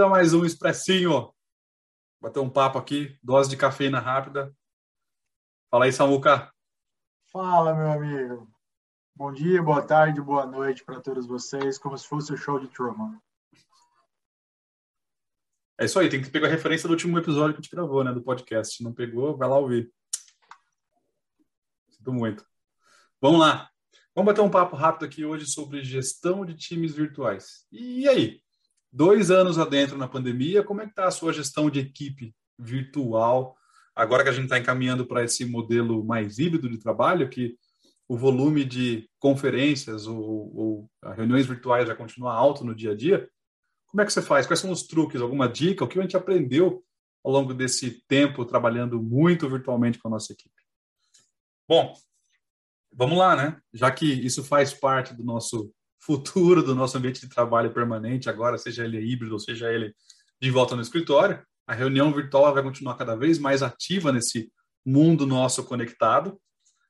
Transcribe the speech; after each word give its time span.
Bem-vindo 0.00 0.14
a 0.14 0.18
mais 0.18 0.32
um 0.32 0.46
Expressinho. 0.46 1.30
Bater 2.22 2.40
um 2.40 2.48
papo 2.48 2.78
aqui, 2.78 3.18
dose 3.22 3.50
de 3.50 3.56
cafeína 3.56 4.00
rápida. 4.00 4.50
Fala 5.70 5.84
aí, 5.84 5.92
Samuca. 5.92 6.50
Fala, 7.30 7.74
meu 7.74 7.90
amigo. 7.90 8.50
Bom 9.14 9.30
dia, 9.30 9.62
boa 9.62 9.82
tarde, 9.82 10.18
boa 10.18 10.46
noite 10.46 10.82
para 10.86 11.02
todos 11.02 11.26
vocês, 11.26 11.76
como 11.76 11.98
se 11.98 12.06
fosse 12.08 12.32
o 12.32 12.36
show 12.38 12.58
de 12.58 12.68
Truman. 12.68 13.20
É 15.78 15.84
isso 15.84 15.98
aí, 15.98 16.08
tem 16.08 16.22
que 16.22 16.30
pegar 16.30 16.46
a 16.46 16.50
referência 16.50 16.88
do 16.88 16.92
último 16.92 17.18
episódio 17.18 17.52
que 17.52 17.60
a 17.60 17.62
gente 17.62 17.70
gravou, 17.70 18.02
né, 18.02 18.10
do 18.10 18.22
podcast. 18.22 18.78
Se 18.78 18.82
não 18.82 18.94
pegou, 18.94 19.36
vai 19.36 19.50
lá 19.50 19.58
ouvir. 19.58 19.92
Sinto 21.90 22.10
muito. 22.10 22.46
Vamos 23.20 23.38
lá. 23.38 23.68
Vamos 24.14 24.32
bater 24.32 24.40
um 24.40 24.50
papo 24.50 24.76
rápido 24.76 25.04
aqui 25.04 25.26
hoje 25.26 25.44
sobre 25.44 25.84
gestão 25.84 26.46
de 26.46 26.54
times 26.54 26.94
virtuais. 26.94 27.66
E 27.70 28.08
aí? 28.08 28.42
Dois 28.92 29.30
anos 29.30 29.58
adentro 29.58 29.96
na 29.96 30.08
pandemia, 30.08 30.64
como 30.64 30.80
é 30.80 30.84
que 30.84 30.90
está 30.90 31.06
a 31.06 31.12
sua 31.12 31.32
gestão 31.32 31.70
de 31.70 31.80
equipe 31.80 32.34
virtual? 32.58 33.56
Agora 33.94 34.22
que 34.24 34.30
a 34.30 34.32
gente 34.32 34.44
está 34.44 34.58
encaminhando 34.58 35.06
para 35.06 35.22
esse 35.22 35.44
modelo 35.44 36.04
mais 36.04 36.38
híbrido 36.38 36.68
de 36.68 36.78
trabalho, 36.78 37.28
que 37.28 37.56
o 38.08 38.16
volume 38.16 38.64
de 38.64 39.08
conferências 39.20 40.06
ou, 40.06 40.56
ou 40.56 40.90
reuniões 41.14 41.46
virtuais 41.46 41.86
já 41.86 41.94
continua 41.94 42.34
alto 42.34 42.64
no 42.64 42.74
dia 42.74 42.90
a 42.90 42.96
dia, 42.96 43.28
como 43.86 44.00
é 44.00 44.04
que 44.04 44.12
você 44.12 44.22
faz? 44.22 44.46
Quais 44.46 44.58
são 44.58 44.70
os 44.70 44.84
truques? 44.84 45.20
Alguma 45.20 45.48
dica? 45.48 45.84
O 45.84 45.88
que 45.88 45.98
a 45.98 46.02
gente 46.02 46.16
aprendeu 46.16 46.84
ao 47.24 47.32
longo 47.32 47.52
desse 47.52 48.04
tempo 48.06 48.44
trabalhando 48.44 49.00
muito 49.00 49.48
virtualmente 49.48 49.98
com 49.98 50.08
a 50.08 50.12
nossa 50.12 50.32
equipe? 50.32 50.54
Bom, 51.68 51.94
vamos 52.92 53.18
lá, 53.18 53.36
né? 53.36 53.60
Já 53.72 53.90
que 53.90 54.06
isso 54.06 54.42
faz 54.42 54.72
parte 54.72 55.14
do 55.14 55.22
nosso 55.22 55.72
futuro 56.00 56.62
do 56.62 56.74
nosso 56.74 56.96
ambiente 56.96 57.20
de 57.20 57.28
trabalho 57.28 57.72
permanente, 57.72 58.28
agora, 58.28 58.58
seja 58.58 58.84
ele 58.84 59.00
híbrido, 59.00 59.38
seja 59.38 59.72
ele 59.72 59.94
de 60.40 60.50
volta 60.50 60.74
no 60.74 60.82
escritório, 60.82 61.42
a 61.66 61.74
reunião 61.74 62.12
virtual 62.12 62.52
vai 62.52 62.62
continuar 62.62 62.96
cada 62.96 63.14
vez 63.14 63.38
mais 63.38 63.62
ativa 63.62 64.10
nesse 64.10 64.50
mundo 64.84 65.26
nosso 65.26 65.62
conectado, 65.64 66.40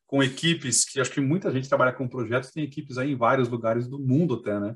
com 0.07 0.23
equipes 0.23 0.85
que 0.85 1.01
acho 1.01 1.11
que 1.11 1.21
muita 1.21 1.53
gente 1.53 1.69
trabalha 1.69 1.93
com 1.93 2.09
projetos, 2.09 2.51
tem 2.51 2.65
equipes 2.65 2.97
aí 2.97 3.13
em 3.13 3.17
vários 3.17 3.49
lugares 3.49 3.87
do 3.87 3.99
mundo 3.99 4.35
até, 4.35 4.59
né? 4.59 4.75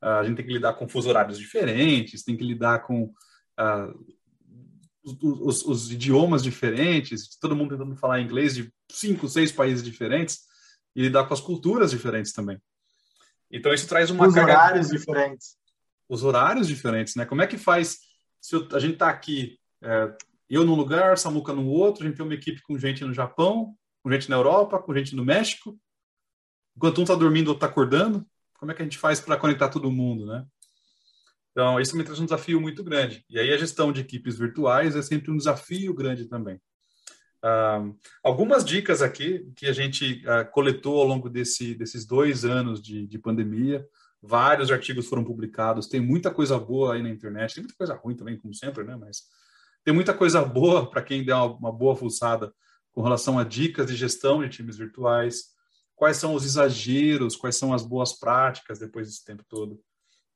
A 0.00 0.24
gente 0.24 0.36
tem 0.36 0.46
que 0.46 0.52
lidar 0.52 0.74
com 0.74 0.88
fuso 0.88 1.08
horários 1.08 1.38
diferentes, 1.38 2.24
tem 2.24 2.36
que 2.36 2.44
lidar 2.44 2.80
com 2.80 3.04
uh, 3.04 4.14
os, 5.04 5.64
os, 5.64 5.92
idiomas 5.92 6.42
diferentes, 6.42 7.36
todo 7.38 7.54
mundo 7.54 7.76
tentando 7.76 7.96
falar 7.96 8.20
inglês 8.20 8.54
de 8.54 8.72
cinco, 8.90 9.28
seis 9.28 9.52
países 9.52 9.82
diferentes 9.82 10.40
e 10.94 11.02
lidar 11.02 11.24
com 11.26 11.34
as 11.34 11.40
culturas 11.40 11.90
diferentes 11.90 12.32
também. 12.32 12.60
Então 13.52 13.72
isso 13.72 13.86
traz 13.86 14.10
uma 14.10 14.26
os 14.26 14.34
carga... 14.34 14.52
horários 14.52 14.88
diferentes. 14.88 15.56
Os 16.08 16.24
horários 16.24 16.66
diferentes, 16.66 17.14
né? 17.14 17.24
Como 17.26 17.42
é 17.42 17.46
que 17.46 17.58
faz 17.58 17.98
se 18.42 18.56
eu, 18.56 18.68
a 18.72 18.80
gente 18.80 18.94
está 18.94 19.08
aqui, 19.08 19.56
é, 19.80 20.12
eu 20.50 20.64
num 20.64 20.74
lugar, 20.74 21.16
Samuca 21.16 21.52
no 21.52 21.68
outro, 21.68 22.02
a 22.02 22.06
gente 22.08 22.16
tem 22.16 22.26
uma 22.26 22.34
equipe 22.34 22.60
com 22.62 22.76
gente 22.76 23.04
no 23.04 23.14
Japão, 23.14 23.74
com 24.02 24.10
gente 24.10 24.28
na 24.28 24.34
Europa, 24.34 24.80
com 24.80 24.92
gente 24.92 25.14
no 25.14 25.24
México. 25.24 25.78
Enquanto 26.76 26.98
um 26.98 27.02
está 27.02 27.14
dormindo, 27.14 27.48
outro 27.48 27.64
está 27.64 27.66
acordando. 27.68 28.26
Como 28.58 28.72
é 28.72 28.74
que 28.74 28.82
a 28.82 28.84
gente 28.84 28.98
faz 28.98 29.20
para 29.20 29.36
conectar 29.36 29.68
todo 29.68 29.92
mundo, 29.92 30.26
né? 30.26 30.44
Então, 31.52 31.80
isso 31.80 31.96
me 31.96 32.02
traz 32.02 32.18
um 32.18 32.24
desafio 32.24 32.60
muito 32.60 32.82
grande. 32.82 33.24
E 33.30 33.38
aí, 33.38 33.52
a 33.52 33.58
gestão 33.58 33.92
de 33.92 34.00
equipes 34.00 34.36
virtuais 34.36 34.96
é 34.96 35.02
sempre 35.02 35.30
um 35.30 35.36
desafio 35.36 35.94
grande 35.94 36.26
também. 36.26 36.60
Uh, 37.42 37.98
algumas 38.22 38.64
dicas 38.64 39.02
aqui 39.02 39.50
que 39.56 39.66
a 39.66 39.72
gente 39.72 40.24
uh, 40.26 40.48
coletou 40.52 41.00
ao 41.00 41.06
longo 41.06 41.28
desse, 41.28 41.74
desses 41.74 42.06
dois 42.06 42.44
anos 42.44 42.80
de, 42.80 43.06
de, 43.06 43.18
pandemia. 43.18 43.84
Vários 44.22 44.70
artigos 44.70 45.08
foram 45.08 45.24
publicados, 45.24 45.88
tem 45.88 46.00
muita 46.00 46.30
coisa 46.30 46.56
boa 46.56 46.94
aí 46.94 47.02
na 47.02 47.10
internet, 47.10 47.54
tem 47.54 47.64
muita 47.64 47.76
coisa 47.76 47.94
ruim 47.94 48.14
também, 48.14 48.38
como 48.38 48.54
sempre, 48.54 48.84
né? 48.84 48.94
Mas 48.94 49.24
tem 49.84 49.92
muita 49.92 50.14
coisa 50.14 50.44
boa 50.44 50.88
para 50.88 51.02
quem 51.02 51.24
der 51.24 51.34
uma, 51.34 51.46
uma, 51.46 51.72
boa 51.72 51.96
fuçada 51.96 52.54
com 52.92 53.02
relação 53.02 53.36
a 53.36 53.42
dicas 53.42 53.88
de 53.88 53.96
gestão 53.96 54.40
de 54.40 54.48
times 54.48 54.76
virtuais. 54.76 55.46
Quais 55.96 56.18
são 56.18 56.34
os 56.34 56.44
exageros, 56.44 57.34
quais 57.34 57.56
são 57.56 57.74
as 57.74 57.84
boas 57.84 58.12
práticas 58.12 58.78
depois 58.78 59.08
desse 59.08 59.24
tempo 59.24 59.44
todo. 59.48 59.80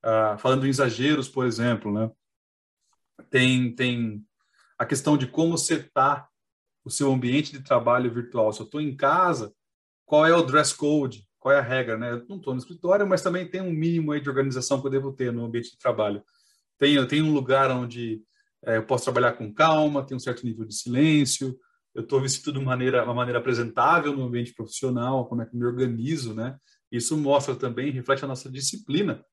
Uh, 0.04 0.36
falando 0.38 0.66
em 0.66 0.70
exageros, 0.70 1.28
por 1.28 1.46
exemplo, 1.46 1.92
né? 1.92 2.10
Tem, 3.30 3.72
tem 3.72 4.26
a 4.76 4.84
questão 4.84 5.16
de 5.16 5.28
como 5.28 5.56
setar 5.56 6.28
o 6.86 6.90
seu 6.90 7.12
ambiente 7.12 7.50
de 7.50 7.64
trabalho 7.64 8.14
virtual. 8.14 8.52
Se 8.52 8.60
eu 8.60 8.64
estou 8.64 8.80
em 8.80 8.94
casa, 8.96 9.52
qual 10.04 10.24
é 10.24 10.32
o 10.32 10.42
dress 10.42 10.72
code? 10.72 11.26
Qual 11.36 11.52
é 11.52 11.58
a 11.58 11.62
regra? 11.62 11.98
Né? 11.98 12.12
Eu 12.12 12.24
não 12.28 12.36
estou 12.36 12.54
no 12.54 12.60
escritório, 12.60 13.04
mas 13.04 13.22
também 13.22 13.50
tem 13.50 13.60
um 13.60 13.72
mínimo 13.72 14.12
aí 14.12 14.20
de 14.20 14.28
organização 14.28 14.80
que 14.80 14.86
eu 14.86 14.90
devo 14.90 15.12
ter 15.12 15.32
no 15.32 15.44
ambiente 15.44 15.72
de 15.72 15.78
trabalho. 15.78 16.22
Tenho, 16.78 17.04
tenho 17.08 17.26
um 17.26 17.32
lugar 17.32 17.72
onde 17.72 18.22
é, 18.64 18.76
eu 18.76 18.86
posso 18.86 19.02
trabalhar 19.02 19.32
com 19.32 19.52
calma, 19.52 20.06
tem 20.06 20.16
um 20.16 20.20
certo 20.20 20.46
nível 20.46 20.64
de 20.64 20.76
silêncio, 20.76 21.58
eu 21.92 22.02
estou 22.02 22.20
vestido 22.20 22.56
de 22.56 22.64
maneira, 22.64 23.02
uma 23.02 23.14
maneira 23.14 23.40
apresentável 23.40 24.12
no 24.12 24.22
ambiente 24.22 24.54
profissional, 24.54 25.26
como 25.26 25.42
é 25.42 25.46
que 25.46 25.56
eu 25.56 25.58
me 25.58 25.66
organizo, 25.66 26.34
né? 26.34 26.56
Isso 26.92 27.16
mostra 27.16 27.56
também, 27.56 27.90
reflete 27.90 28.24
a 28.24 28.28
nossa 28.28 28.48
disciplina 28.48 29.24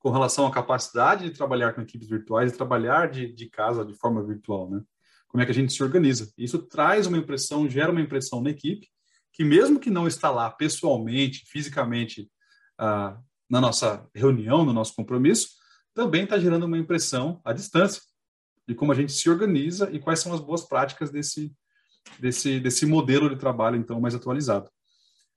com 0.00 0.10
relação 0.10 0.46
à 0.46 0.50
capacidade 0.50 1.24
de 1.24 1.36
trabalhar 1.36 1.74
com 1.74 1.80
equipes 1.80 2.08
virtuais 2.08 2.50
e 2.50 2.56
trabalhar 2.56 3.08
de, 3.08 3.32
de 3.32 3.48
casa 3.48 3.84
de 3.84 3.94
forma 3.94 4.24
virtual, 4.26 4.68
né? 4.68 4.82
Como 5.28 5.42
é 5.42 5.44
que 5.44 5.52
a 5.52 5.54
gente 5.54 5.72
se 5.72 5.82
organiza. 5.82 6.32
Isso 6.36 6.58
traz 6.58 7.06
uma 7.06 7.18
impressão, 7.18 7.68
gera 7.68 7.92
uma 7.92 8.00
impressão 8.00 8.42
na 8.42 8.50
equipe, 8.50 8.88
que 9.32 9.44
mesmo 9.44 9.78
que 9.78 9.90
não 9.90 10.08
está 10.08 10.30
lá 10.30 10.50
pessoalmente, 10.50 11.44
fisicamente, 11.46 12.30
ah, 12.78 13.18
na 13.48 13.60
nossa 13.60 14.08
reunião, 14.14 14.64
no 14.64 14.72
nosso 14.72 14.94
compromisso, 14.94 15.50
também 15.94 16.24
está 16.24 16.38
gerando 16.38 16.64
uma 16.64 16.78
impressão 16.78 17.40
à 17.44 17.52
distância 17.52 18.02
de 18.66 18.74
como 18.74 18.92
a 18.92 18.94
gente 18.94 19.12
se 19.12 19.28
organiza 19.30 19.90
e 19.92 19.98
quais 19.98 20.20
são 20.20 20.32
as 20.34 20.40
boas 20.40 20.62
práticas 20.62 21.10
desse, 21.10 21.54
desse, 22.18 22.60
desse 22.60 22.84
modelo 22.84 23.28
de 23.28 23.36
trabalho, 23.36 23.76
então, 23.76 24.00
mais 24.00 24.14
atualizado. 24.14 24.70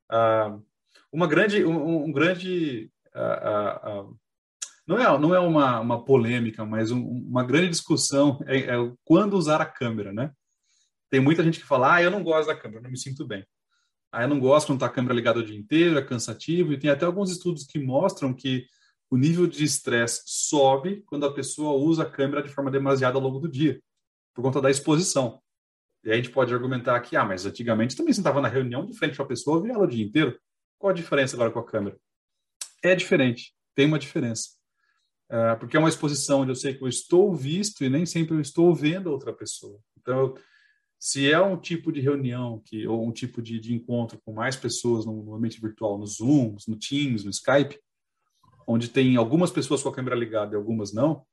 Ah, 0.10 0.58
uma 1.12 1.28
grande, 1.28 1.64
um, 1.66 2.06
um 2.06 2.12
grande 2.12 2.92
ah, 3.14 4.06
não 4.88 5.00
é, 5.00 5.20
não 5.20 5.36
é 5.36 5.40
uma, 5.40 5.80
uma 5.80 6.04
polêmica, 6.04 6.66
mas 6.66 6.92
um, 6.92 7.02
uma 7.02 7.44
grande 7.44 7.70
discussão 7.70 8.40
é, 8.46 8.58
é, 8.60 8.94
quando 9.04 9.38
usar 9.38 9.62
a 9.62 9.66
câmera, 9.66 10.12
né? 10.12 10.32
Tem 11.10 11.20
muita 11.20 11.44
gente 11.44 11.60
que 11.60 11.66
fala, 11.66 11.96
ah, 11.96 12.02
eu 12.02 12.10
não 12.10 12.24
gosto 12.24 12.48
da 12.48 12.56
câmera, 12.56 12.82
não 12.82 12.90
me 12.90 12.98
sinto 12.98 13.26
bem. 13.26 13.46
Ah, 14.12 14.24
eu 14.24 14.28
não 14.28 14.40
gosto 14.40 14.68
quando 14.68 14.78
está 14.78 14.88
a 14.88 14.90
câmera 14.90 15.14
ligada 15.14 15.40
o 15.40 15.46
dia 15.46 15.58
inteiro, 15.58 15.98
é 15.98 16.02
cansativo, 16.02 16.74
e 16.74 16.80
tem 16.80 16.90
até 16.90 17.06
alguns 17.06 17.32
estudos 17.32 17.66
que 17.66 17.80
mostram 17.80 18.34
que 18.34 18.66
o 19.10 19.18
nível 19.18 19.46
de 19.46 19.64
estresse 19.64 20.24
sobe 20.26 21.04
quando 21.06 21.26
a 21.26 21.34
pessoa 21.34 21.74
usa 21.74 22.04
a 22.04 22.10
câmera 22.10 22.42
de 22.42 22.50
forma 22.50 22.72
demasiada 22.72 23.18
ao 23.18 23.22
longo 23.22 23.40
do 23.40 23.50
dia, 23.50 23.82
por 24.34 24.42
conta 24.42 24.62
da 24.62 24.72
exposição. 24.72 25.42
E 26.04 26.12
a 26.12 26.16
gente 26.16 26.32
pode 26.32 26.54
argumentar 26.54 27.00
que, 27.02 27.16
ah, 27.16 27.26
mas 27.26 27.46
antigamente 27.46 27.96
também 27.96 28.14
sentava 28.14 28.42
na 28.42 28.48
reunião 28.48 28.86
de 28.86 28.98
frente 28.98 29.16
para 29.16 29.26
a 29.26 29.28
pessoa 29.28 29.62
via 29.62 29.74
ela 29.74 29.84
o 29.84 29.88
dia 29.88 30.04
inteiro. 30.04 30.40
Qual 30.80 30.92
a 30.92 30.96
diferença 30.96 31.36
agora 31.36 31.52
com 31.52 31.60
a 31.60 31.66
câmera? 31.66 31.98
É 32.82 32.96
diferente, 32.96 33.54
tem 33.76 33.86
uma 33.86 34.00
diferença. 34.00 34.61
Uh, 35.32 35.58
porque 35.58 35.78
é 35.78 35.80
uma 35.80 35.88
exposição 35.88 36.42
onde 36.42 36.52
eu 36.52 36.56
sei 36.56 36.74
que 36.74 36.84
eu 36.84 36.90
estou 36.90 37.34
visto 37.34 37.86
e 37.86 37.90
nem 37.90 38.06
sempre 38.06 38.36
eu 38.36 38.42
estou 38.42 38.76
vendo 38.76 39.08
outra 39.08 39.32
pessoa. 39.32 39.80
Então, 39.98 40.34
se 41.00 41.32
é 41.32 41.40
um 41.40 41.58
tipo 41.58 41.90
de 41.90 42.02
reunião 42.02 42.62
que 42.66 42.86
ou 42.86 43.08
um 43.08 43.14
tipo 43.14 43.42
de, 43.42 43.58
de 43.58 43.74
encontro 43.74 44.20
com 44.26 44.34
mais 44.34 44.58
pessoas 44.58 45.06
no, 45.06 45.24
no, 45.24 45.34
ambiente 45.34 45.62
virtual, 45.62 45.98
no 45.98 46.06
Zoom, 46.06 46.58
no 46.68 46.78
Teams, 46.78 47.24
no 47.24 47.32
Skype, 47.32 47.80
onde 48.68 48.90
tem 48.90 49.16
algumas 49.16 49.52
pessoas 49.52 49.82
com 49.82 49.88
a 49.88 49.94
câmera 49.94 50.18
ligada 50.18 50.54
e 50.54 50.58
algumas 50.58 50.94
não, 50.94 51.26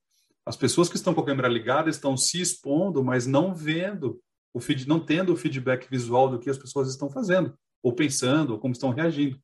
as 0.46 0.56
pessoas 0.56 0.88
que 0.88 0.96
estão 0.96 1.12
com 1.12 1.20
a 1.20 1.26
câmera 1.26 1.48
ligada 1.48 1.90
estão 1.90 2.16
se 2.16 2.40
expondo, 2.40 3.04
mas 3.04 3.26
não 3.26 3.54
vendo 3.54 4.18
o 4.54 4.60
feed, 4.60 4.88
não 4.88 4.98
tendo 4.98 5.32
o 5.32 5.36
feedback 5.36 5.90
visual 5.90 6.30
do 6.30 6.38
que 6.38 6.48
as 6.48 6.56
pessoas 6.56 6.88
estão 6.88 7.10
fazendo, 7.10 7.52
ou 7.82 7.92
pensando, 7.92 8.54
ou 8.54 8.58
como 8.58 8.72
estão 8.72 8.90
reagindo. 8.90 9.38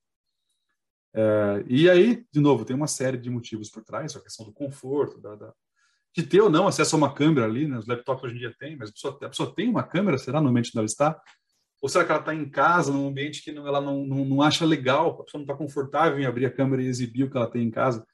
É, 1.15 1.65
e 1.69 1.89
aí, 1.89 2.27
de 2.33 2.41
novo, 2.41 2.65
tem 2.65 2.75
uma 2.75 2.89
série 2.89 3.17
de 3.17 3.31
motivos 3.31 3.71
por 3.71 3.85
trás, 3.85 4.17
a 4.17 4.21
questão 4.21 4.45
do 4.45 4.53
conforto, 4.53 5.21
da, 5.21 5.37
da, 5.37 5.55
de 6.15 6.25
ter 6.25 6.41
ou 6.41 6.51
não 6.51 6.67
acesso 6.67 6.97
a 6.97 6.99
uma 6.99 7.15
câmera 7.15 7.47
ali, 7.47 7.69
né? 7.69 7.79
Os 7.79 7.87
laptops 7.87 8.25
hoje 8.25 8.35
em 8.35 8.39
dia 8.39 8.55
tem, 8.59 8.77
mas 8.77 8.91
a 8.91 8.93
pessoa, 8.93 9.19
a 9.23 9.29
pessoa 9.29 9.55
tem 9.55 9.69
uma 9.69 9.85
câmera, 9.85 10.19
será, 10.19 10.41
no 10.41 10.49
ambiente 10.49 10.71
onde 10.71 10.79
ela 10.79 10.87
está? 10.87 11.21
Ou 11.81 11.89
será 11.89 12.05
que 12.05 12.11
ela 12.11 12.21
está 12.21 12.35
em 12.35 12.49
casa, 12.49 12.93
num 12.93 13.07
ambiente 13.07 13.43
que 13.43 13.53
não, 13.53 13.67
ela 13.67 13.81
não, 13.81 14.05
não, 14.05 14.25
não 14.25 14.43
acha 14.43 14.65
legal, 14.65 15.11
a 15.11 15.25
pessoa 15.25 15.39
não 15.39 15.45
está 15.45 15.55
confortável 15.55 16.19
em 16.19 16.27
abrir 16.27 16.47
a 16.47 16.51
câmera 16.51 16.83
e 16.83 16.87
exibir 16.87 17.25
o 17.25 17.31
que 17.31 17.37
ela 17.37 17.51
tem 17.51 17.63
em 17.63 17.71
casa? 17.71 18.05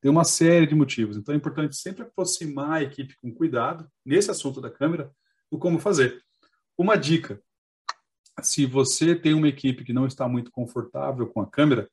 Tem 0.00 0.10
uma 0.10 0.24
série 0.24 0.66
de 0.66 0.74
motivos. 0.74 1.16
Então 1.16 1.34
é 1.34 1.38
importante 1.38 1.74
sempre 1.74 2.02
aproximar 2.02 2.72
a 2.72 2.82
equipe 2.82 3.16
com 3.16 3.32
cuidado, 3.32 3.88
nesse 4.04 4.30
assunto 4.30 4.60
da 4.60 4.70
câmera, 4.70 5.10
do 5.50 5.58
como 5.58 5.78
fazer. 5.78 6.22
Uma 6.76 6.96
dica: 6.96 7.40
se 8.42 8.66
você 8.66 9.14
tem 9.14 9.32
uma 9.32 9.48
equipe 9.48 9.84
que 9.84 9.92
não 9.92 10.06
está 10.06 10.28
muito 10.28 10.50
confortável 10.50 11.26
com 11.26 11.40
a 11.40 11.50
câmera, 11.50 11.88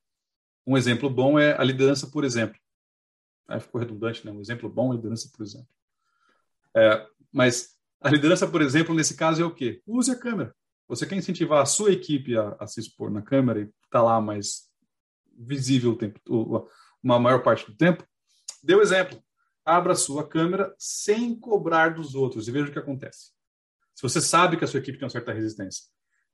um 0.71 0.77
exemplo 0.77 1.09
bom 1.09 1.38
é 1.38 1.59
a 1.59 1.63
liderança 1.63 2.07
por 2.07 2.23
exemplo. 2.23 2.57
Aí 3.47 3.59
ficou 3.59 3.79
redundante, 3.81 4.25
né? 4.25 4.31
Um 4.31 4.39
exemplo 4.39 4.69
bom 4.69 4.89
é 4.89 4.94
a 4.94 4.95
liderança 4.95 5.29
por 5.35 5.44
exemplo. 5.44 5.68
É, 6.75 7.06
mas 7.31 7.75
a 8.00 8.09
liderança, 8.09 8.47
por 8.47 8.62
exemplo, 8.62 8.95
nesse 8.95 9.15
caso 9.15 9.41
é 9.41 9.45
o 9.45 9.53
quê? 9.53 9.81
Use 9.85 10.09
a 10.09 10.15
câmera. 10.15 10.56
Você 10.88 11.06
quer 11.06 11.15
incentivar 11.15 11.62
a 11.62 11.65
sua 11.65 11.91
equipe 11.91 12.38
a, 12.38 12.56
a 12.59 12.68
se 12.68 12.79
expor 12.79 13.12
na 13.12 13.21
câmera 13.21 13.62
e 13.62 13.69
tá 13.89 14.01
lá 14.01 14.19
mais 14.21 14.69
visível 15.38 15.91
o 15.91 15.97
tempo, 15.97 16.19
uma 17.03 17.19
maior 17.19 17.44
parte 17.44 17.65
do 17.65 17.75
tempo? 17.75 18.06
Dê 18.63 18.75
o 18.75 18.81
exemplo. 18.81 19.21
abra 19.65 19.94
a 19.94 19.95
sua 19.95 20.27
câmera 20.27 20.73
sem 20.77 21.38
cobrar 21.38 21.95
dos 21.95 22.15
outros 22.15 22.47
e 22.47 22.51
veja 22.51 22.69
o 22.69 22.71
que 22.71 22.79
acontece. 22.79 23.31
Se 23.94 24.01
você 24.01 24.21
sabe 24.21 24.57
que 24.57 24.63
a 24.63 24.68
sua 24.68 24.79
equipe 24.79 24.97
tem 24.97 25.06
uma 25.06 25.12
certa 25.12 25.33
resistência. 25.33 25.85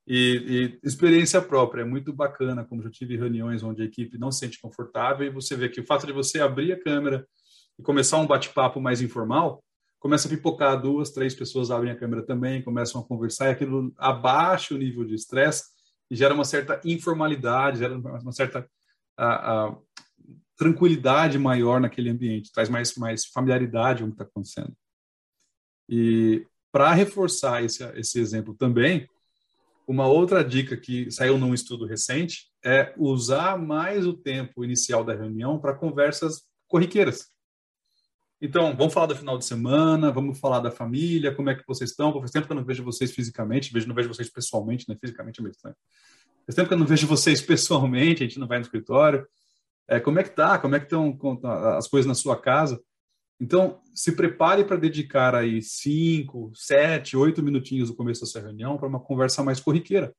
E, 0.09 0.79
e, 0.81 0.87
experiência 0.87 1.41
própria, 1.41 1.81
é 1.81 1.85
muito 1.85 2.13
bacana, 2.13 2.63
como 2.63 2.81
já 2.81 2.89
tive 2.89 3.17
reuniões 3.17 3.61
onde 3.61 3.81
a 3.81 3.85
equipe 3.85 4.17
não 4.17 4.31
se 4.31 4.39
sente 4.39 4.61
confortável 4.61 5.27
e 5.27 5.29
você 5.29 5.53
vê 5.53 5.67
que 5.67 5.81
o 5.81 5.85
fato 5.85 6.07
de 6.07 6.13
você 6.13 6.39
abrir 6.39 6.71
a 6.71 6.81
câmera 6.81 7.27
e 7.77 7.83
começar 7.83 8.17
um 8.17 8.25
bate-papo 8.25 8.79
mais 8.79 9.01
informal, 9.01 9.61
começa 9.99 10.27
a 10.27 10.31
pipocar 10.31 10.81
duas, 10.81 11.11
três 11.11 11.35
pessoas 11.35 11.69
abrem 11.69 11.91
a 11.91 11.95
câmera 11.95 12.25
também, 12.25 12.61
começam 12.61 13.01
a 13.01 13.03
conversar 13.03 13.47
e 13.47 13.51
aquilo 13.51 13.93
abaixa 13.97 14.73
o 14.73 14.77
nível 14.77 15.03
de 15.03 15.13
estresse 15.13 15.65
e 16.09 16.15
gera 16.15 16.33
uma 16.33 16.45
certa 16.45 16.79
informalidade, 16.85 17.79
gera 17.79 17.97
uma 17.97 18.31
certa 18.31 18.65
a, 19.17 19.65
a, 19.65 19.77
tranquilidade 20.55 21.37
maior 21.37 21.81
naquele 21.81 22.09
ambiente, 22.09 22.51
traz 22.53 22.69
mais, 22.69 22.95
mais 22.95 23.25
familiaridade 23.25 24.01
com 24.01 24.07
o 24.07 24.11
que 24.11 24.15
está 24.15 24.23
acontecendo. 24.23 24.73
E 25.89 26.45
para 26.71 26.93
reforçar 26.93 27.63
esse, 27.63 27.83
esse 27.99 28.19
exemplo 28.19 28.53
também, 28.53 29.07
uma 29.87 30.05
outra 30.05 30.43
dica 30.43 30.75
que 30.75 31.09
saiu 31.09 31.37
num 31.37 31.53
estudo 31.53 31.85
recente 31.85 32.47
é 32.63 32.93
usar 32.97 33.57
mais 33.57 34.05
o 34.05 34.13
tempo 34.13 34.65
inicial 34.65 35.01
da 35.01 35.15
reunião 35.15 35.57
para 35.57 35.73
conversas 35.73 36.41
corriqueiras. 36.67 37.27
Então, 38.39 38.75
vamos 38.75 38.93
falar 38.93 39.07
do 39.07 39.15
final 39.15 39.37
de 39.37 39.45
semana, 39.45 40.11
vamos 40.11 40.37
falar 40.39 40.59
da 40.59 40.69
família, 40.69 41.33
como 41.33 41.49
é 41.49 41.55
que 41.55 41.63
vocês 41.65 41.91
estão. 41.91 42.13
Faz 42.19 42.31
tempo 42.31 42.45
que 42.45 42.51
eu 42.51 42.57
não 42.57 42.65
vejo 42.65 42.83
vocês 42.83 43.11
fisicamente, 43.11 43.71
vejo, 43.71 43.87
não 43.87 43.95
vejo 43.95 44.09
vocês 44.09 44.29
pessoalmente, 44.29 44.85
né? 44.89 44.97
Fisicamente 44.99 45.39
é 45.39 45.43
meio 45.43 45.53
estranho. 45.53 45.75
Faz 46.45 46.55
tempo 46.55 46.67
que 46.67 46.73
eu 46.73 46.77
não 46.77 46.85
vejo 46.85 47.07
vocês 47.07 47.41
pessoalmente, 47.41 48.23
a 48.23 48.27
gente 48.27 48.39
não 48.39 48.47
vai 48.47 48.59
no 48.59 48.63
escritório. 48.63 49.25
É, 49.87 49.99
como 50.01 50.19
é 50.19 50.23
que 50.23 50.35
tá? 50.35 50.59
Como 50.59 50.75
é 50.75 50.79
que 50.79 50.85
estão 50.85 51.17
as 51.77 51.87
coisas 51.87 52.05
na 52.05 52.13
sua 52.13 52.39
casa? 52.39 52.79
Então, 53.39 53.81
se 53.93 54.13
prepare 54.13 54.63
para 54.65 54.77
dedicar 54.77 55.35
aí 55.35 55.61
cinco, 55.61 56.51
sete, 56.55 57.15
oito 57.15 57.43
minutinhos 57.43 57.89
no 57.89 57.95
começo 57.95 58.21
da 58.21 58.27
sua 58.27 58.41
reunião 58.41 58.77
para 58.77 58.87
uma 58.87 58.99
conversa 58.99 59.43
mais 59.43 59.59
corriqueira, 59.59 60.15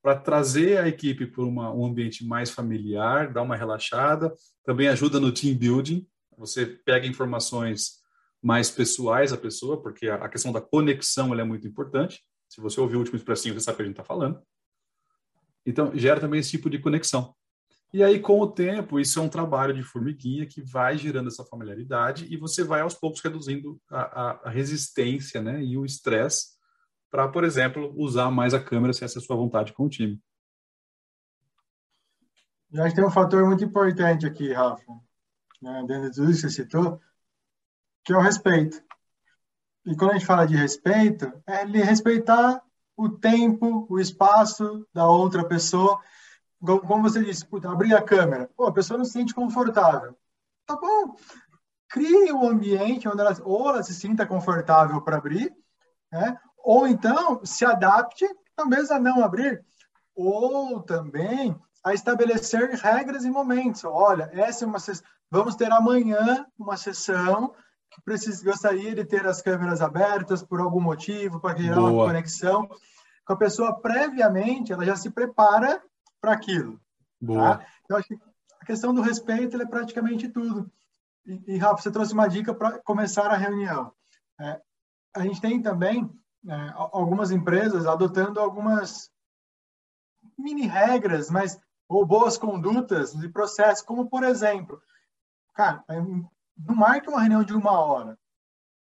para 0.00 0.18
trazer 0.18 0.78
a 0.78 0.88
equipe 0.88 1.26
para 1.26 1.44
um 1.44 1.84
ambiente 1.84 2.24
mais 2.24 2.50
familiar, 2.50 3.32
dar 3.32 3.42
uma 3.42 3.56
relaxada. 3.56 4.32
Também 4.64 4.88
ajuda 4.88 5.20
no 5.20 5.32
team 5.32 5.56
building. 5.56 6.06
Você 6.38 6.64
pega 6.64 7.06
informações 7.06 7.98
mais 8.40 8.70
pessoais 8.70 9.30
da 9.30 9.36
pessoa, 9.36 9.82
porque 9.82 10.08
a 10.08 10.28
questão 10.28 10.52
da 10.52 10.60
conexão 10.60 11.34
é 11.38 11.44
muito 11.44 11.66
importante. 11.66 12.22
Se 12.48 12.60
você 12.60 12.80
ouvir 12.80 12.96
o 12.96 13.00
último 13.00 13.16
expressinho, 13.16 13.54
você 13.54 13.60
sabe 13.60 13.74
o 13.74 13.76
que 13.76 13.82
a 13.82 13.86
gente 13.86 13.94
está 13.94 14.04
falando. 14.04 14.40
Então, 15.66 15.94
gera 15.94 16.20
também 16.20 16.40
esse 16.40 16.52
tipo 16.52 16.70
de 16.70 16.78
conexão. 16.78 17.34
E 17.90 18.04
aí, 18.04 18.20
com 18.20 18.38
o 18.38 18.50
tempo, 18.50 19.00
isso 19.00 19.18
é 19.18 19.22
um 19.22 19.30
trabalho 19.30 19.72
de 19.72 19.82
formiguinha 19.82 20.44
que 20.46 20.60
vai 20.60 20.98
gerando 20.98 21.28
essa 21.28 21.44
familiaridade 21.44 22.26
e 22.30 22.36
você 22.36 22.62
vai 22.62 22.82
aos 22.82 22.94
poucos 22.94 23.22
reduzindo 23.22 23.80
a, 23.90 24.00
a, 24.00 24.30
a 24.44 24.50
resistência 24.50 25.40
né, 25.40 25.62
e 25.62 25.76
o 25.78 25.86
estresse 25.86 26.58
para, 27.10 27.26
por 27.28 27.44
exemplo, 27.44 27.94
usar 27.96 28.30
mais 28.30 28.52
a 28.52 28.62
câmera 28.62 28.92
se 28.92 29.04
essa 29.04 29.18
é 29.18 29.20
a 29.20 29.24
sua 29.24 29.36
vontade 29.36 29.72
com 29.72 29.84
o 29.84 29.88
time. 29.88 30.20
Já 32.70 32.84
acho 32.84 32.94
que 32.94 33.00
tem 33.00 33.08
um 33.08 33.12
fator 33.12 33.46
muito 33.46 33.64
importante 33.64 34.26
aqui, 34.26 34.52
Rafa, 34.52 34.92
né, 35.62 35.84
dentro 35.86 36.10
de 36.10 36.16
tudo 36.16 36.30
isso 36.30 36.42
que 36.42 36.50
você 36.50 36.62
citou, 36.62 37.00
que 38.04 38.12
é 38.12 38.16
o 38.16 38.20
respeito. 38.20 38.82
E 39.86 39.96
quando 39.96 40.10
a 40.10 40.14
gente 40.14 40.26
fala 40.26 40.46
de 40.46 40.54
respeito, 40.54 41.32
é 41.46 41.62
ele 41.62 41.82
respeitar 41.82 42.62
o 42.94 43.08
tempo, 43.08 43.86
o 43.88 43.98
espaço 43.98 44.86
da 44.92 45.08
outra 45.08 45.42
pessoa 45.48 45.98
como 46.60 47.02
você 47.02 47.22
disse, 47.22 47.46
puta, 47.46 47.70
abrir 47.70 47.94
a 47.94 48.02
câmera. 48.02 48.50
Pô, 48.56 48.66
a 48.66 48.72
pessoa 48.72 48.98
não 48.98 49.04
se 49.04 49.12
sente 49.12 49.34
confortável. 49.34 50.16
Tá 50.66 50.76
bom. 50.76 51.14
Crie 51.88 52.32
um 52.32 52.48
ambiente 52.48 53.08
onde 53.08 53.20
ela, 53.20 53.34
ou 53.44 53.70
ela 53.70 53.82
se 53.82 53.94
sinta 53.94 54.26
confortável 54.26 55.00
para 55.00 55.16
abrir, 55.16 55.54
né? 56.12 56.38
ou 56.58 56.86
então 56.86 57.40
se 57.44 57.64
adapte 57.64 58.28
talvez 58.54 58.90
a 58.90 58.98
não 58.98 59.24
abrir, 59.24 59.64
ou 60.14 60.82
também 60.82 61.56
a 61.82 61.94
estabelecer 61.94 62.70
regras 62.70 63.24
e 63.24 63.30
momentos. 63.30 63.84
Olha, 63.84 64.28
essa 64.32 64.64
é 64.64 64.68
uma 64.68 64.78
vamos 65.30 65.54
ter 65.54 65.72
amanhã 65.72 66.44
uma 66.58 66.76
sessão 66.76 67.54
que 67.90 68.02
precisa, 68.02 68.44
gostaria 68.44 68.94
de 68.94 69.04
ter 69.04 69.26
as 69.26 69.40
câmeras 69.40 69.80
abertas 69.80 70.42
por 70.42 70.60
algum 70.60 70.80
motivo, 70.80 71.40
para 71.40 71.54
criar 71.54 71.76
Boa. 71.76 71.90
uma 71.90 72.06
conexão. 72.06 72.68
Com 73.24 73.32
a 73.32 73.36
pessoa 73.36 73.80
previamente, 73.80 74.72
ela 74.72 74.84
já 74.84 74.96
se 74.96 75.08
prepara 75.08 75.82
para 76.20 76.32
aquilo. 76.32 76.80
Boa. 77.20 77.58
Tá? 77.58 77.66
Eu 77.88 77.96
acho 77.96 78.08
que 78.08 78.18
a 78.60 78.64
questão 78.64 78.94
do 78.94 79.00
respeito 79.00 79.60
é 79.60 79.66
praticamente 79.66 80.28
tudo. 80.28 80.70
E, 81.26 81.54
e 81.54 81.58
Rafa, 81.58 81.82
você 81.82 81.90
trouxe 81.90 82.12
uma 82.12 82.28
dica 82.28 82.54
para 82.54 82.78
começar 82.80 83.30
a 83.30 83.36
reunião. 83.36 83.92
É, 84.40 84.60
a 85.14 85.22
gente 85.22 85.40
tem 85.40 85.60
também 85.60 86.10
é, 86.46 86.72
algumas 86.74 87.30
empresas 87.30 87.86
adotando 87.86 88.40
algumas 88.40 89.10
mini 90.36 90.66
regras, 90.66 91.30
mas 91.30 91.58
ou 91.88 92.04
boas 92.04 92.36
condutas 92.36 93.12
de 93.12 93.28
processo, 93.28 93.84
como 93.84 94.08
por 94.08 94.22
exemplo, 94.22 94.80
cara, 95.54 95.82
é, 95.88 96.00
não 96.00 96.74
marque 96.74 97.08
uma 97.08 97.20
reunião 97.20 97.42
de 97.42 97.54
uma 97.54 97.72
hora, 97.72 98.18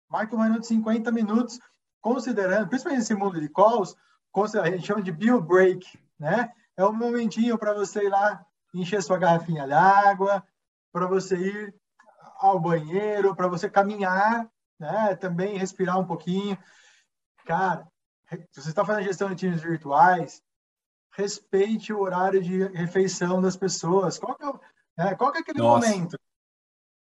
marque 0.10 0.34
uma 0.34 0.44
reunião 0.44 0.60
de 0.60 0.68
50 0.68 1.12
minutos, 1.12 1.60
considerando, 2.02 2.68
principalmente 2.68 3.00
nesse 3.00 3.16
mundo 3.16 3.40
de 3.40 3.50
calls, 3.50 3.96
a 4.62 4.70
gente 4.70 4.86
chama 4.86 5.02
de 5.02 5.12
bill 5.12 5.42
break, 5.42 5.98
né? 6.20 6.52
É 6.78 6.86
um 6.86 6.94
momentinho 6.94 7.58
para 7.58 7.74
você 7.74 8.06
ir 8.06 8.10
lá 8.10 8.46
encher 8.74 9.02
sua 9.02 9.18
garrafinha 9.18 9.68
d'água, 9.68 10.44
para 10.92 11.08
você 11.08 11.36
ir 11.36 11.76
ao 12.40 12.60
banheiro, 12.60 13.36
para 13.36 13.48
você 13.48 13.70
caminhar, 13.70 14.50
né? 14.80 15.16
Também 15.16 15.58
respirar 15.58 16.00
um 16.00 16.06
pouquinho. 16.06 16.58
Cara, 17.46 17.88
se 18.52 18.62
você 18.62 18.70
está 18.70 18.84
fazendo 18.84 19.06
gestão 19.06 19.30
de 19.30 19.36
times 19.36 19.62
virtuais, 19.62 20.42
respeite 21.12 21.94
o 21.94 22.00
horário 22.00 22.42
de 22.42 22.64
refeição 22.70 23.42
das 23.42 23.56
pessoas. 23.56 24.20
Qual 24.20 24.36
que 24.36 24.44
é, 24.44 24.52
né? 24.98 25.16
Qual 25.16 25.32
que 25.32 25.38
é 25.38 25.42
aquele 25.42 25.60
Nossa. 25.60 25.88
momento? 25.88 26.20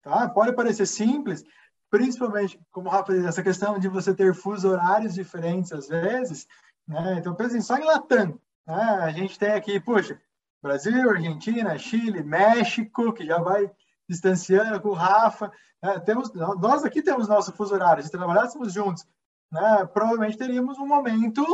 Tá? 0.02 0.28
Pode 0.28 0.54
parecer 0.54 0.86
simples, 0.86 1.42
principalmente, 1.90 2.60
como 2.70 2.88
o 2.88 2.92
Rafa 2.92 3.12
disse, 3.12 3.26
essa 3.26 3.42
questão 3.42 3.78
de 3.78 3.88
você 3.88 4.14
ter 4.14 4.34
fuso 4.34 4.68
horários 4.68 5.14
diferentes 5.14 5.72
às 5.72 5.88
vezes. 5.88 6.46
Né? 6.86 7.16
Então, 7.18 7.34
pense 7.34 7.60
só 7.62 7.76
em 7.76 7.84
Latam. 7.84 8.38
Ah, 8.66 9.04
a 9.04 9.10
gente 9.10 9.38
tem 9.38 9.52
aqui, 9.52 9.78
puxa, 9.78 10.20
Brasil, 10.62 11.10
Argentina, 11.10 11.78
Chile, 11.78 12.22
México, 12.22 13.12
que 13.12 13.26
já 13.26 13.38
vai 13.38 13.70
distanciando 14.08 14.80
com 14.80 14.88
o 14.88 14.94
Rafa. 14.94 15.52
É, 15.82 15.98
temos, 16.00 16.32
nós 16.32 16.84
aqui 16.84 17.02
temos 17.02 17.28
nosso 17.28 17.52
fuso 17.52 17.74
horário, 17.74 18.02
se 18.02 18.10
trabalhássemos 18.10 18.72
juntos, 18.72 19.06
né, 19.52 19.84
provavelmente 19.92 20.38
teríamos 20.38 20.78
um 20.78 20.86
momento 20.86 21.44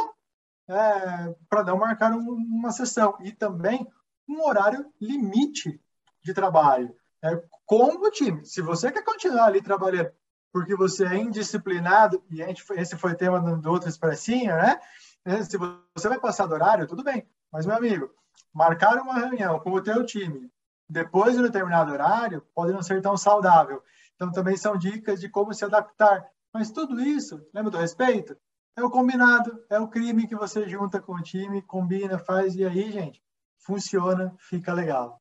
é, 0.68 1.34
para 1.48 1.64
não 1.64 1.76
marcar 1.76 2.12
um, 2.12 2.34
uma 2.34 2.70
sessão. 2.70 3.16
E 3.20 3.32
também 3.32 3.86
um 4.28 4.46
horário 4.46 4.92
limite 5.00 5.80
de 6.22 6.32
trabalho. 6.32 6.94
É, 7.22 7.42
com 7.66 7.96
o 7.96 8.10
time. 8.10 8.46
Se 8.46 8.62
você 8.62 8.90
quer 8.90 9.04
continuar 9.04 9.46
ali 9.46 9.60
trabalhando 9.60 10.10
porque 10.52 10.74
você 10.74 11.06
é 11.06 11.16
indisciplinado, 11.16 12.22
e 12.30 12.36
gente, 12.36 12.64
esse 12.72 12.96
foi 12.96 13.14
tema 13.14 13.40
do 13.40 13.70
outro 13.70 13.88
expressinho, 13.88 14.56
né? 14.56 14.80
É, 15.24 15.42
se 15.42 15.56
você 15.56 16.08
vai 16.08 16.18
passar 16.18 16.46
do 16.46 16.54
horário, 16.54 16.86
tudo 16.86 17.04
bem. 17.04 17.28
Mas, 17.52 17.66
meu 17.66 17.76
amigo, 17.76 18.10
marcar 18.52 18.96
uma 18.98 19.14
reunião 19.14 19.58
com 19.60 19.72
o 19.72 19.82
teu 19.82 20.04
time 20.04 20.50
depois 20.88 21.34
de 21.34 21.40
um 21.40 21.44
determinado 21.44 21.92
horário 21.92 22.44
pode 22.54 22.72
não 22.72 22.82
ser 22.82 23.00
tão 23.00 23.16
saudável. 23.16 23.82
Então, 24.14 24.32
também 24.32 24.56
são 24.56 24.76
dicas 24.76 25.20
de 25.20 25.28
como 25.28 25.54
se 25.54 25.64
adaptar. 25.64 26.26
Mas 26.52 26.70
tudo 26.70 27.00
isso, 27.00 27.46
lembra 27.54 27.70
do 27.70 27.78
respeito? 27.78 28.36
É 28.76 28.82
o 28.82 28.90
combinado, 28.90 29.64
é 29.68 29.78
o 29.78 29.88
crime 29.88 30.26
que 30.26 30.34
você 30.34 30.68
junta 30.68 31.00
com 31.00 31.14
o 31.14 31.22
time, 31.22 31.62
combina, 31.62 32.18
faz, 32.18 32.56
e 32.56 32.64
aí, 32.64 32.90
gente, 32.90 33.22
funciona, 33.58 34.34
fica 34.38 34.72
legal. 34.72 35.20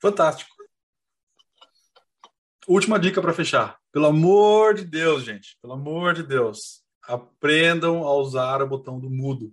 Fantástico. 0.00 0.50
Última 2.66 2.98
dica 2.98 3.20
para 3.20 3.34
fechar. 3.34 3.78
Pelo 3.90 4.06
amor 4.06 4.74
de 4.74 4.84
Deus, 4.84 5.24
gente, 5.24 5.58
pelo 5.60 5.74
amor 5.74 6.14
de 6.14 6.22
Deus 6.22 6.81
aprendam 7.02 8.04
a 8.04 8.14
usar 8.14 8.62
o 8.62 8.68
botão 8.68 8.98
do 8.98 9.10
mudo. 9.10 9.52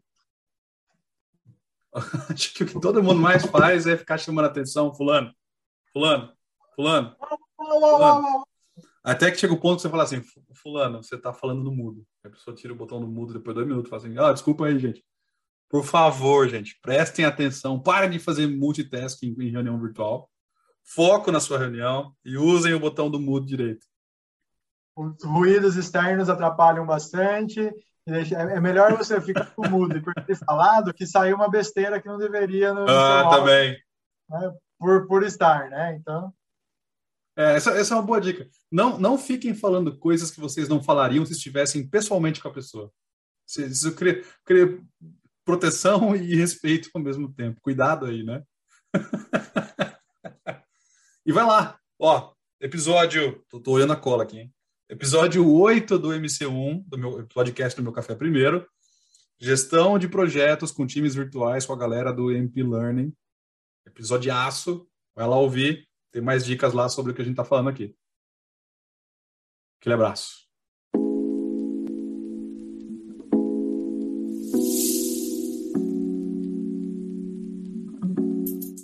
Acho 2.29 2.53
que 2.53 2.63
o 2.63 2.67
que 2.67 2.79
todo 2.79 3.03
mundo 3.03 3.19
mais 3.19 3.45
faz 3.45 3.87
é 3.87 3.97
ficar 3.97 4.17
chamando 4.17 4.45
atenção, 4.45 4.93
fulano, 4.93 5.33
fulano, 5.91 6.31
fulano, 6.75 7.15
fulano. 7.55 8.45
Até 9.03 9.31
que 9.31 9.37
chega 9.37 9.53
o 9.53 9.59
ponto 9.59 9.77
que 9.77 9.81
você 9.81 9.89
fala 9.89 10.03
assim, 10.03 10.21
fulano, 10.53 11.01
você 11.01 11.15
está 11.15 11.33
falando 11.33 11.63
no 11.63 11.71
mudo. 11.71 12.05
A 12.23 12.29
pessoa 12.29 12.55
tira 12.55 12.73
o 12.73 12.75
botão 12.75 12.99
do 12.99 13.07
mudo 13.07 13.33
depois 13.33 13.55
de 13.55 13.61
dois 13.61 13.67
minutos 13.67 13.87
e 13.87 13.89
fala 13.89 14.03
assim, 14.03 14.17
ah, 14.19 14.33
desculpa 14.33 14.65
aí, 14.65 14.77
gente. 14.77 15.03
Por 15.67 15.83
favor, 15.83 16.47
gente, 16.47 16.77
prestem 16.81 17.25
atenção, 17.25 17.81
parem 17.81 18.09
de 18.09 18.19
fazer 18.19 18.47
multitasking 18.47 19.35
em 19.39 19.51
reunião 19.51 19.79
virtual, 19.79 20.29
foco 20.83 21.31
na 21.31 21.39
sua 21.39 21.59
reunião 21.59 22.13
e 22.25 22.37
usem 22.37 22.73
o 22.73 22.79
botão 22.79 23.09
do 23.09 23.19
mudo 23.19 23.45
direito 23.45 23.85
os 24.99 25.23
ruídos 25.23 25.77
externos 25.77 26.29
atrapalham 26.29 26.85
bastante. 26.85 27.73
É 28.05 28.59
melhor 28.59 28.97
você 28.97 29.21
ficar 29.21 29.45
com 29.55 29.67
mudo 29.69 29.97
e 29.97 30.01
por 30.01 30.13
ter 30.13 30.35
falado 30.35 30.93
que 30.93 31.05
saiu 31.05 31.35
uma 31.35 31.49
besteira 31.49 32.01
que 32.01 32.07
não 32.07 32.17
deveria 32.17 32.73
no, 32.73 32.85
ah, 32.89 33.29
também. 33.29 33.77
Né? 34.29 34.53
Por, 34.77 35.07
por 35.07 35.23
estar, 35.23 35.69
né? 35.69 35.95
Então. 35.95 36.33
É, 37.37 37.55
essa, 37.55 37.71
essa 37.71 37.93
é 37.93 37.97
uma 37.97 38.03
boa 38.03 38.19
dica. 38.19 38.49
Não, 38.69 38.99
não 38.99 39.17
fiquem 39.17 39.53
falando 39.53 39.97
coisas 39.97 40.31
que 40.31 40.41
vocês 40.41 40.67
não 40.67 40.83
falariam 40.83 41.25
se 41.25 41.33
estivessem 41.33 41.87
pessoalmente 41.87 42.41
com 42.41 42.49
a 42.49 42.53
pessoa. 42.53 42.91
Isso 43.47 43.95
cria, 43.95 44.21
cria 44.43 44.81
proteção 45.45 46.13
e 46.17 46.35
respeito 46.35 46.89
ao 46.93 47.01
mesmo 47.01 47.31
tempo. 47.31 47.61
Cuidado 47.61 48.05
aí, 48.05 48.23
né? 48.23 48.43
e 51.25 51.31
vai 51.31 51.45
lá. 51.45 51.79
Ó, 51.97 52.33
episódio. 52.59 53.45
Tô, 53.47 53.61
tô 53.61 53.71
olhando 53.71 53.93
a 53.93 53.97
cola 53.97 54.23
aqui, 54.23 54.39
hein? 54.39 54.53
Episódio 54.91 55.47
8 55.47 55.99
do 55.99 56.07
MC1, 56.07 56.83
do 56.87 56.97
meu 56.97 57.27
podcast 57.27 57.79
do 57.79 57.83
meu 57.83 57.91
Café 57.91 58.15
Primeiro. 58.15 58.67
Gestão 59.37 59.99
de 59.99 60.07
projetos 60.07 60.71
com 60.71 60.87
times 60.87 61.13
virtuais 61.13 61.63
com 61.63 61.73
a 61.73 61.77
galera 61.77 62.11
do 62.11 62.31
MP 62.31 62.63
Learning. 62.63 63.15
Episódio 63.85 64.33
aço. 64.33 64.89
Vai 65.15 65.27
lá 65.27 65.37
ouvir. 65.37 65.87
Tem 66.11 66.23
mais 66.23 66.43
dicas 66.43 66.73
lá 66.73 66.89
sobre 66.89 67.11
o 67.11 67.15
que 67.15 67.21
a 67.21 67.23
gente 67.23 67.33
está 67.33 67.45
falando 67.45 67.69
aqui. 67.69 67.95
Aquele 69.79 69.93
abraço. 69.93 70.48